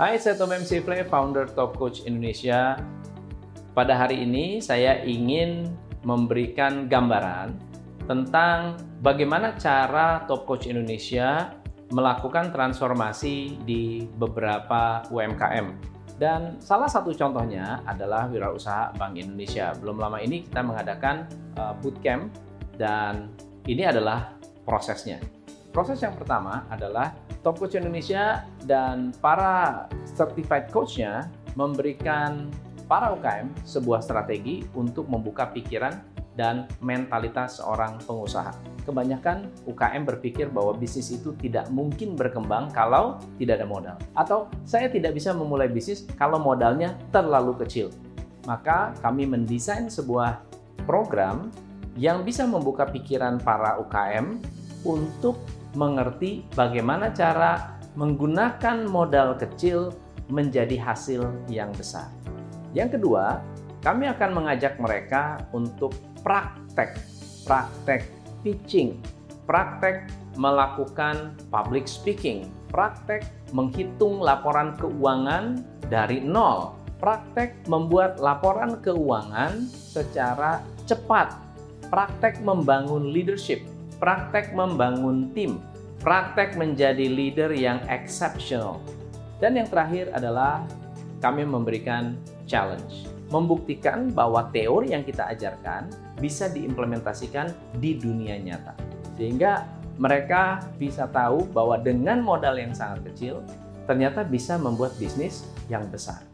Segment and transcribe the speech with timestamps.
[0.00, 2.72] Hai, saya Tom MC Play, founder Top Coach Indonesia.
[3.76, 5.76] Pada hari ini saya ingin
[6.08, 7.52] memberikan gambaran
[8.08, 11.52] tentang bagaimana cara Top Coach Indonesia
[11.92, 15.76] melakukan transformasi di beberapa UMKM.
[16.16, 19.76] Dan salah satu contohnya adalah Wirausaha Bank Indonesia.
[19.84, 21.28] Belum lama ini kita mengadakan
[21.60, 22.32] uh, bootcamp
[22.80, 23.28] dan
[23.68, 24.32] ini adalah
[24.64, 25.20] prosesnya.
[25.76, 32.52] Proses yang pertama adalah Top Coach Indonesia dan para certified coach-nya memberikan
[32.84, 36.02] para UKM sebuah strategi untuk membuka pikiran
[36.34, 38.50] dan mentalitas seorang pengusaha.
[38.84, 43.96] Kebanyakan UKM berpikir bahwa bisnis itu tidak mungkin berkembang kalau tidak ada modal.
[44.16, 47.92] Atau saya tidak bisa memulai bisnis kalau modalnya terlalu kecil.
[48.48, 50.40] Maka kami mendesain sebuah
[50.88, 51.52] program
[51.94, 54.40] yang bisa membuka pikiran para UKM
[54.82, 55.36] untuk
[55.74, 59.94] mengerti bagaimana cara menggunakan modal kecil
[60.30, 62.06] menjadi hasil yang besar.
[62.70, 63.42] Yang kedua,
[63.82, 65.90] kami akan mengajak mereka untuk
[66.22, 66.94] praktek,
[67.42, 68.06] praktek
[68.46, 69.00] pitching,
[69.44, 70.06] praktek
[70.38, 81.34] melakukan public speaking, praktek menghitung laporan keuangan dari nol, praktek membuat laporan keuangan secara cepat,
[81.90, 83.66] praktek membangun leadership,
[84.00, 85.60] praktek membangun tim,
[86.00, 88.80] praktek menjadi leader yang exceptional.
[89.38, 90.64] Dan yang terakhir adalah
[91.20, 92.16] kami memberikan
[92.48, 98.72] challenge, membuktikan bahwa teori yang kita ajarkan bisa diimplementasikan di dunia nyata.
[99.20, 99.68] Sehingga
[100.00, 103.44] mereka bisa tahu bahwa dengan modal yang sangat kecil,
[103.84, 106.29] ternyata bisa membuat bisnis yang besar.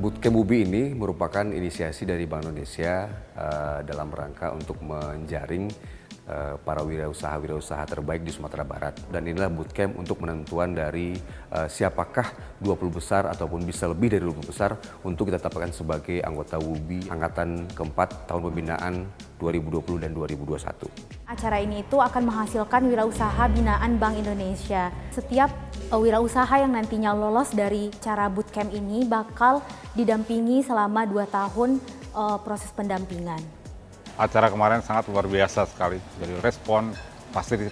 [0.00, 3.04] Bootcamp UBI ini merupakan inisiasi dari Bank Indonesia
[3.36, 5.68] uh, dalam rangka untuk menjaring
[6.24, 8.96] uh, para wirausaha-wirausaha terbaik di Sumatera Barat.
[9.12, 11.12] Dan inilah bootcamp untuk penentuan dari
[11.52, 12.32] uh, siapakah
[12.64, 17.68] 20 besar ataupun bisa lebih dari 20 besar untuk kita tetapkan sebagai anggota WUBI angkatan
[17.68, 19.04] keempat tahun pembinaan
[19.40, 21.24] 2020 dan 2021.
[21.24, 24.92] Acara ini itu akan menghasilkan wirausaha binaan Bank Indonesia.
[25.08, 25.48] Setiap
[25.88, 29.64] wirausaha yang nantinya lolos dari cara bootcamp ini bakal
[29.96, 31.80] didampingi selama 2 tahun
[32.12, 33.40] uh, proses pendampingan.
[34.20, 36.92] Acara kemarin sangat luar biasa sekali dari respon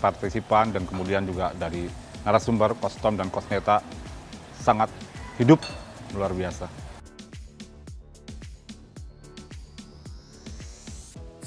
[0.00, 1.86] partisipan dan kemudian juga dari
[2.26, 3.84] narasumber kostom dan kosneta
[4.58, 4.90] sangat
[5.38, 5.62] hidup
[6.16, 6.91] luar biasa.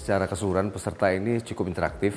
[0.05, 2.13] Secara keseluruhan peserta ini cukup interaktif,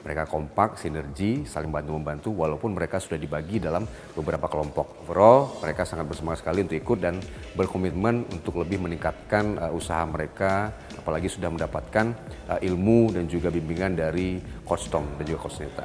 [0.00, 3.84] mereka kompak, sinergi, saling bantu-membantu walaupun mereka sudah dibagi dalam
[4.16, 5.04] beberapa kelompok.
[5.04, 7.20] Overall, mereka sangat bersemangat sekali untuk ikut dan
[7.52, 12.16] berkomitmen untuk lebih meningkatkan uh, usaha mereka, apalagi sudah mendapatkan
[12.48, 15.84] uh, ilmu dan juga bimbingan dari Coach Tom dan juga Coach Neta.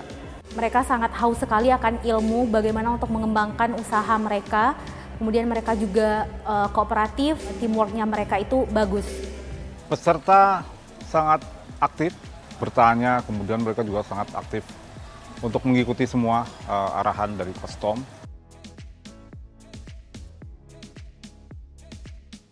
[0.55, 4.79] Mereka sangat haus sekali akan ilmu bagaimana untuk mengembangkan usaha mereka.
[5.19, 9.03] Kemudian mereka juga uh, kooperatif, teamworknya mereka itu bagus.
[9.91, 10.63] Peserta
[11.11, 11.43] sangat
[11.83, 12.15] aktif,
[12.55, 14.63] bertanya, kemudian mereka juga sangat aktif
[15.43, 17.99] untuk mengikuti semua uh, arahan dari kostom.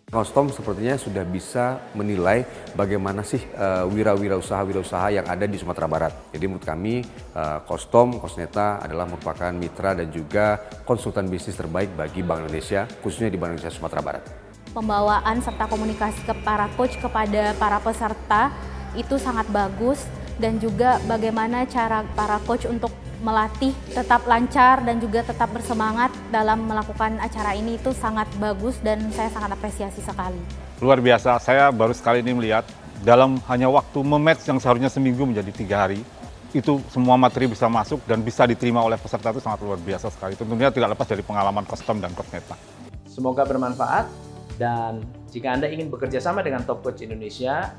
[0.09, 2.41] Kostom sepertinya sudah bisa menilai
[2.73, 6.33] bagaimana sih uh, wira-wirausaha-wirausaha yang ada di Sumatera Barat.
[6.33, 7.05] Jadi menurut kami
[7.37, 13.29] uh, Kostom, Kosneta adalah merupakan mitra dan juga konsultan bisnis terbaik bagi Bank Indonesia, khususnya
[13.29, 14.48] di Bank Indonesia Sumatera Barat.
[14.79, 18.47] Pembawaan serta komunikasi ke para coach kepada para peserta
[18.95, 20.07] itu sangat bagus
[20.39, 22.87] dan juga bagaimana cara para coach untuk
[23.19, 29.03] melatih tetap lancar dan juga tetap bersemangat dalam melakukan acara ini itu sangat bagus dan
[29.11, 30.39] saya sangat apresiasi sekali.
[30.79, 32.63] Luar biasa, saya baru sekali ini melihat
[33.03, 35.99] dalam hanya waktu mematch yang seharusnya seminggu menjadi tiga hari,
[36.55, 40.39] itu semua materi bisa masuk dan bisa diterima oleh peserta itu sangat luar biasa sekali.
[40.39, 42.55] Tentunya tidak lepas dari pengalaman kostum dan kosmeta.
[43.11, 47.75] Semoga bermanfaat dan jika Anda ingin bekerja sama dengan Top Coach Indonesia,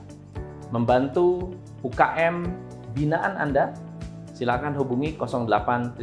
[0.70, 2.46] membantu UKM
[2.94, 3.75] binaan Anda,
[4.37, 5.99] silakan hubungi 08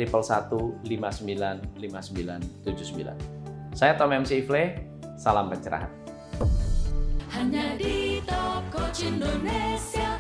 [3.71, 4.77] Saya Tom MC Ifle,
[5.15, 5.89] salam pencerahan.
[7.31, 10.17] Hanya di Top Coach Indonesia